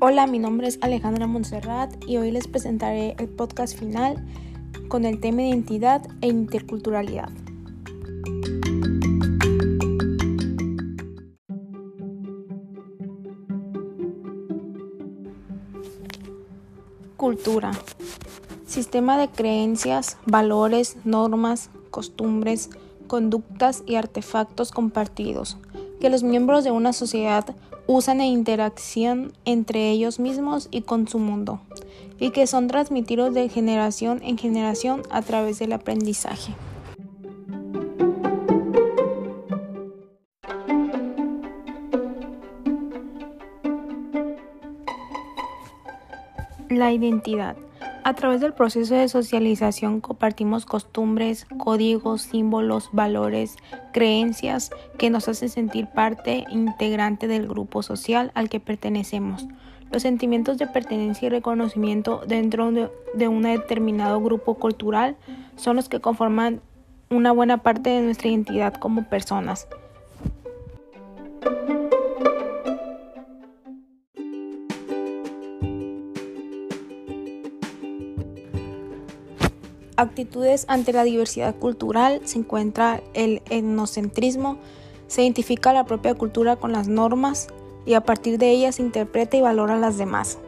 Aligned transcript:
Hola, 0.00 0.28
mi 0.28 0.38
nombre 0.38 0.68
es 0.68 0.78
Alejandra 0.80 1.26
Montserrat 1.26 1.92
y 2.06 2.18
hoy 2.18 2.30
les 2.30 2.46
presentaré 2.46 3.16
el 3.18 3.28
podcast 3.28 3.76
final 3.76 4.24
con 4.86 5.04
el 5.04 5.18
tema 5.18 5.38
de 5.38 5.48
identidad 5.48 6.06
e 6.20 6.28
interculturalidad. 6.28 7.30
Cultura. 17.16 17.72
Sistema 18.68 19.18
de 19.18 19.26
creencias, 19.26 20.16
valores, 20.26 20.96
normas, 21.04 21.70
costumbres, 21.90 22.70
conductas 23.08 23.82
y 23.84 23.96
artefactos 23.96 24.70
compartidos 24.70 25.58
que 26.00 26.10
los 26.10 26.22
miembros 26.22 26.64
de 26.64 26.70
una 26.70 26.92
sociedad 26.92 27.54
usan 27.86 28.20
en 28.20 28.28
interacción 28.28 29.32
entre 29.44 29.90
ellos 29.90 30.20
mismos 30.20 30.68
y 30.70 30.82
con 30.82 31.08
su 31.08 31.18
mundo, 31.18 31.60
y 32.18 32.30
que 32.30 32.46
son 32.46 32.68
transmitidos 32.68 33.34
de 33.34 33.48
generación 33.48 34.20
en 34.22 34.38
generación 34.38 35.02
a 35.10 35.22
través 35.22 35.58
del 35.58 35.72
aprendizaje. 35.72 36.54
La 46.68 46.92
identidad. 46.92 47.56
A 48.08 48.14
través 48.14 48.40
del 48.40 48.54
proceso 48.54 48.94
de 48.94 49.06
socialización 49.06 50.00
compartimos 50.00 50.64
costumbres, 50.64 51.44
códigos, 51.58 52.22
símbolos, 52.22 52.88
valores, 52.90 53.56
creencias 53.92 54.70
que 54.96 55.10
nos 55.10 55.28
hacen 55.28 55.50
sentir 55.50 55.88
parte 55.88 56.46
integrante 56.50 57.28
del 57.28 57.46
grupo 57.46 57.82
social 57.82 58.32
al 58.34 58.48
que 58.48 58.60
pertenecemos. 58.60 59.46
Los 59.92 60.00
sentimientos 60.04 60.56
de 60.56 60.66
pertenencia 60.66 61.26
y 61.26 61.28
reconocimiento 61.28 62.22
dentro 62.26 62.72
de, 62.72 63.28
un 63.28 63.42
determinado 63.42 64.22
grupo 64.22 64.54
cultural 64.54 65.18
son 65.56 65.76
los 65.76 65.90
que 65.90 66.00
conforman 66.00 66.62
una 67.10 67.32
buena 67.32 67.58
parte 67.58 67.90
de 67.90 68.00
nuestra 68.00 68.28
identidad 68.28 68.72
como 68.72 69.04
personas. 69.10 69.68
Actitudes 79.98 80.64
ante 80.68 80.92
la 80.92 81.02
diversidad 81.02 81.56
cultural 81.56 82.20
se 82.24 82.38
encuentra 82.38 83.02
el 83.14 83.42
etnocentrismo, 83.50 84.56
se 85.08 85.22
identifica 85.22 85.72
la 85.72 85.84
propia 85.84 86.14
cultura 86.14 86.56
con 86.56 86.72
las 86.72 86.86
normas 86.86 87.48
y 87.84 87.94
a 87.94 88.00
partir 88.00 88.38
de 88.38 88.50
ellas 88.50 88.78
interpreta 88.78 89.36
y 89.36 89.40
valora 89.40 89.74
a 89.74 89.78
las 89.78 89.98
demás. 89.98 90.38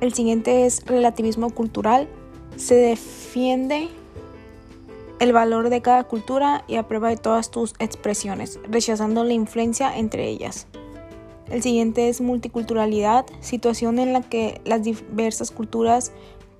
El 0.00 0.12
siguiente 0.12 0.66
es 0.66 0.84
relativismo 0.84 1.50
cultural, 1.50 2.08
se 2.56 2.74
defiende 2.74 3.88
el 5.18 5.32
valor 5.32 5.70
de 5.70 5.80
cada 5.80 6.04
cultura 6.04 6.64
y 6.68 6.76
aprueba 6.76 7.08
de 7.08 7.16
todas 7.16 7.50
tus 7.50 7.72
expresiones, 7.78 8.60
rechazando 8.68 9.24
la 9.24 9.32
influencia 9.32 9.96
entre 9.96 10.28
ellas. 10.28 10.66
El 11.48 11.62
siguiente 11.62 12.08
es 12.08 12.20
multiculturalidad, 12.20 13.26
situación 13.40 13.98
en 13.98 14.12
la 14.12 14.22
que 14.22 14.60
las 14.64 14.82
diversas 14.82 15.50
culturas 15.50 16.12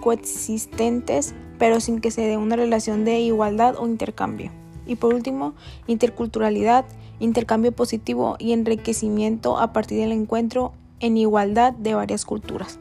coexistentes, 0.05 1.35
pero 1.59 1.81
sin 1.81 2.03
que 2.03 2.11
se 2.11 2.21
dé 2.21 2.37
una 2.37 2.57
relación 2.57 3.07
de 3.07 3.21
igualdad 3.21 3.77
o 3.79 3.87
intercambio. 3.87 4.53
Y 4.87 4.97
por 4.97 5.15
último, 5.15 5.55
interculturalidad, 5.87 6.85
intercambio 7.21 7.73
positivo 7.73 8.37
y 8.39 8.53
enriquecimiento 8.53 9.59
a 9.59 9.73
partir 9.73 9.99
del 10.01 10.13
encuentro 10.13 10.75
en 11.01 11.17
igualdad 11.17 11.73
de 11.73 11.95
varias 11.95 12.27
culturas. 12.27 12.79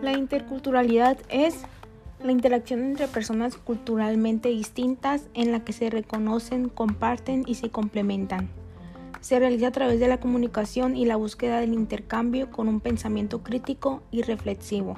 La 0.00 0.12
interculturalidad 0.16 1.18
es 1.28 1.64
la 2.22 2.32
interacción 2.32 2.82
entre 2.82 3.06
personas 3.06 3.56
culturalmente 3.56 4.48
distintas 4.48 5.28
en 5.34 5.52
la 5.52 5.60
que 5.60 5.72
se 5.72 5.88
reconocen, 5.88 6.68
comparten 6.68 7.44
y 7.46 7.54
se 7.54 7.70
complementan. 7.70 8.48
Se 9.20 9.38
realiza 9.38 9.68
a 9.68 9.72
través 9.72 10.00
de 10.00 10.08
la 10.08 10.18
comunicación 10.18 10.96
y 10.96 11.04
la 11.04 11.16
búsqueda 11.16 11.60
del 11.60 11.74
intercambio 11.74 12.50
con 12.50 12.68
un 12.68 12.80
pensamiento 12.80 13.42
crítico 13.42 14.02
y 14.10 14.22
reflexivo. 14.22 14.96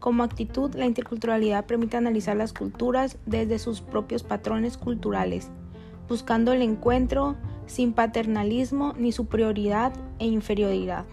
Como 0.00 0.22
actitud, 0.22 0.74
la 0.74 0.86
interculturalidad 0.86 1.66
permite 1.66 1.96
analizar 1.96 2.36
las 2.36 2.52
culturas 2.52 3.18
desde 3.26 3.58
sus 3.58 3.80
propios 3.80 4.22
patrones 4.22 4.78
culturales, 4.78 5.50
buscando 6.08 6.52
el 6.52 6.62
encuentro 6.62 7.36
sin 7.66 7.92
paternalismo 7.92 8.94
ni 8.98 9.12
superioridad 9.12 9.92
e 10.18 10.26
inferioridad. 10.26 11.04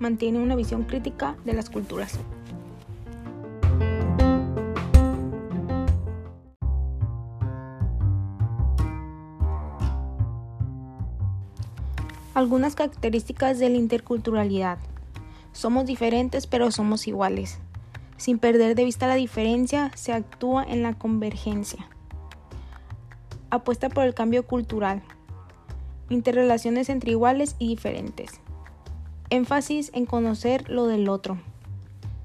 Mantiene 0.00 0.42
una 0.42 0.56
visión 0.56 0.84
crítica 0.84 1.36
de 1.44 1.52
las 1.52 1.70
culturas. 1.70 2.18
Algunas 12.34 12.74
características 12.74 13.58
de 13.58 13.68
la 13.68 13.76
interculturalidad. 13.76 14.78
Somos 15.52 15.84
diferentes 15.84 16.46
pero 16.46 16.70
somos 16.70 17.06
iguales. 17.06 17.58
Sin 18.16 18.38
perder 18.38 18.74
de 18.74 18.84
vista 18.84 19.06
la 19.06 19.16
diferencia, 19.16 19.90
se 19.96 20.14
actúa 20.14 20.64
en 20.64 20.82
la 20.82 20.94
convergencia. 20.94 21.88
Apuesta 23.50 23.90
por 23.90 24.04
el 24.04 24.14
cambio 24.14 24.46
cultural. 24.46 25.02
Interrelaciones 26.08 26.88
entre 26.88 27.10
iguales 27.10 27.54
y 27.58 27.68
diferentes. 27.68 28.40
Énfasis 29.28 29.90
en 29.92 30.06
conocer 30.06 30.70
lo 30.70 30.86
del 30.86 31.10
otro. 31.10 31.38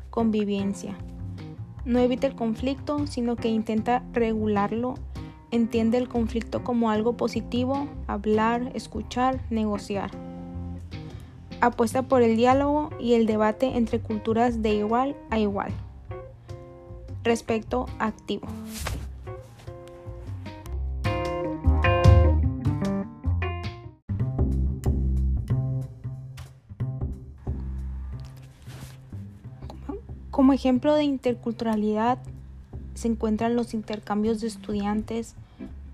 Convivencia. 0.10 0.98
No 1.84 2.00
evita 2.00 2.28
el 2.28 2.36
conflicto, 2.36 3.08
sino 3.08 3.36
que 3.36 3.50
intenta 3.50 4.04
regularlo 4.14 4.96
Entiende 5.50 5.98
el 5.98 6.10
conflicto 6.10 6.64
como 6.64 6.92
algo 6.92 7.16
positivo, 7.16 7.88
hablar, 8.08 8.72
escuchar, 8.74 9.40
negociar. 9.50 10.12
Apuesta 11.62 12.04
por 12.04 12.22
el 12.22 12.36
diálogo 12.36 12.90
y 13.00 13.14
el 13.14 13.26
debate 13.26 13.78
entre 13.78 14.00
culturas 14.00 14.62
de 14.62 14.76
igual 14.76 15.16
a 15.30 15.40
igual. 15.40 15.72
Respecto 17.24 17.88
activo. 17.98 18.48
Como 30.30 30.54
ejemplo 30.54 30.94
de 30.94 31.04
interculturalidad 31.04 32.20
se 32.98 33.08
encuentran 33.08 33.56
los 33.56 33.74
intercambios 33.74 34.42
de 34.42 34.48
estudiantes. 34.48 35.36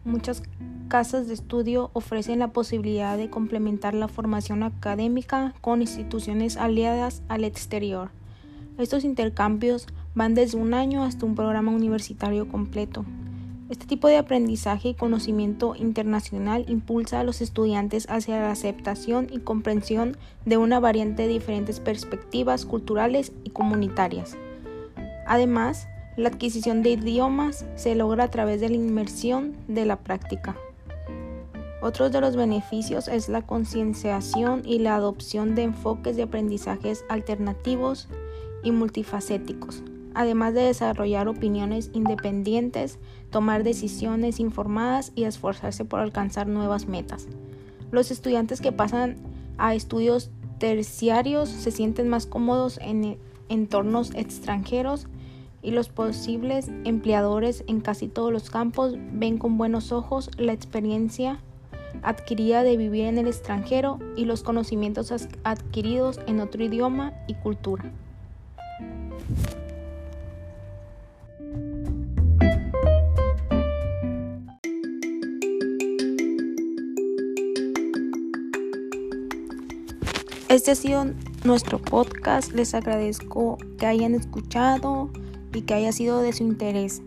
Muchas 0.06 0.42
casas 0.88 1.28
de 1.28 1.34
estudio 1.34 1.90
ofrecen 1.94 2.40
la 2.40 2.50
posibilidad 2.50 3.18
de 3.18 3.30
complementar 3.30 3.94
la 3.94 4.08
formación 4.08 4.64
académica 4.64 5.54
con 5.62 5.82
instituciones 5.82 6.56
aliadas 6.58 7.22
al 7.28 7.44
exterior. 7.44 8.10
Estos 8.78 9.04
intercambios 9.04 9.86
van 10.16 10.34
desde 10.34 10.58
un 10.58 10.74
año 10.74 11.04
hasta 11.04 11.26
un 11.26 11.36
programa 11.36 11.72
universitario 11.72 12.48
completo. 12.48 13.06
Este 13.70 13.86
tipo 13.86 14.08
de 14.08 14.18
aprendizaje 14.18 14.90
y 14.90 14.94
conocimiento 14.94 15.76
internacional 15.76 16.66
impulsa 16.70 17.20
a 17.20 17.24
los 17.24 17.42
estudiantes 17.42 18.08
hacia 18.10 18.40
la 18.40 18.52
aceptación 18.52 19.28
y 19.32 19.40
comprensión 19.40 20.18
de 20.46 20.58
una 20.58 20.80
variante 20.80 21.24
de 21.24 21.30
diferentes 21.30 21.80
perspectivas 21.80 22.66
culturales 22.66 23.32
y 23.44 23.50
comunitarias. 23.50 24.38
Además, 25.26 25.88
la 26.16 26.30
adquisición 26.30 26.84
de 26.84 26.92
idiomas 26.92 27.66
se 27.76 27.96
logra 27.96 28.26
a 28.26 28.30
través 28.30 28.62
de 28.62 28.70
la 28.70 28.76
inmersión 28.76 29.56
de 29.68 29.86
la 29.86 29.98
práctica. 29.98 30.56
Otro 31.82 32.10
de 32.10 32.22
los 32.22 32.36
beneficios 32.36 33.08
es 33.08 33.30
la 33.30 33.42
concienciación 33.42 34.62
y 34.66 34.80
la 34.80 34.96
adopción 34.96 35.56
de 35.56 35.64
enfoques 35.64 36.16
de 36.16 36.24
aprendizajes 36.24 37.04
alternativos 37.10 38.08
y 38.64 38.72
multifacéticos, 38.72 39.84
además 40.14 40.54
de 40.54 40.62
desarrollar 40.62 41.28
opiniones 41.28 41.90
independientes, 41.94 43.00
tomar 43.32 43.64
decisiones 43.64 44.40
informadas 44.40 45.12
y 45.16 45.26
esforzarse 45.26 45.84
por 45.84 46.00
alcanzar 46.00 46.48
nuevas 46.48 46.88
metas. 46.88 47.28
Los 47.92 48.12
estudiantes 48.12 48.62
que 48.62 48.72
pasan 48.72 49.18
a 49.58 49.76
estudios 49.76 50.32
terciarios 50.60 51.50
se 51.50 51.72
sienten 51.72 52.08
más 52.08 52.28
cómodos 52.28 52.80
en 52.82 53.18
entornos 53.50 54.14
extranjeros 54.16 55.08
y 55.64 55.72
los 55.72 55.90
posibles 55.90 56.70
empleadores 56.84 57.64
en 57.68 57.82
casi 57.82 58.08
todos 58.08 58.32
los 58.32 58.50
campos 58.50 58.96
ven 59.14 59.38
con 59.38 59.58
buenos 59.58 59.92
ojos 59.92 60.30
la 60.38 60.54
experiencia 60.54 61.40
adquirida 62.04 62.64
de 62.64 62.78
vivir 62.78 63.06
en 63.06 63.18
el 63.18 63.28
extranjero 63.28 64.00
y 64.16 64.26
los 64.26 64.44
conocimientos 64.44 65.12
adquiridos 65.44 66.20
en 66.28 66.42
otro 66.42 66.64
idioma 66.64 67.14
y 67.28 67.36
cultura. 67.36 67.92
Este 80.54 80.70
ha 80.70 80.76
sido 80.76 81.06
nuestro 81.44 81.80
podcast. 81.80 82.52
Les 82.54 82.76
agradezco 82.76 83.58
que 83.80 83.88
hayan 83.88 84.14
escuchado 84.14 85.10
y 85.54 85.62
que 85.62 85.74
haya 85.74 85.92
sido 85.92 86.22
de 86.22 86.34
su 86.34 86.44
interés. 86.44 87.02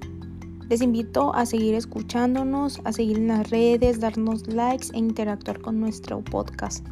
Les 0.69 0.83
invito 0.83 1.35
a 1.35 1.47
seguir 1.47 1.75
escuchándonos, 1.75 2.81
a 2.85 2.93
seguir 2.93 3.19
en 3.19 3.29
las 3.29 3.51
redes, 3.51 4.01
darnos 4.01 4.47
likes 4.49 4.89
e 4.93 4.99
interactuar 4.99 5.61
con 5.61 5.81
nuestro 5.81 6.23
podcast. 6.23 6.87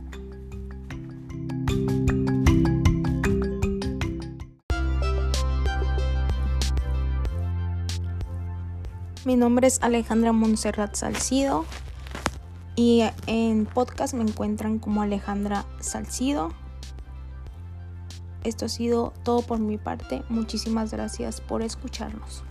Mi 9.24 9.36
nombre 9.36 9.66
es 9.66 9.82
Alejandra 9.82 10.32
Montserrat 10.32 10.94
Salcido 10.94 11.64
y 12.76 13.04
en 13.26 13.64
podcast 13.64 14.14
me 14.14 14.22
encuentran 14.22 14.78
como 14.78 15.02
Alejandra 15.02 15.64
Salcido. 15.80 16.52
Esto 18.44 18.66
ha 18.66 18.68
sido 18.68 19.12
todo 19.22 19.42
por 19.42 19.58
mi 19.58 19.78
parte. 19.78 20.22
Muchísimas 20.28 20.92
gracias 20.92 21.40
por 21.40 21.62
escucharnos. 21.62 22.44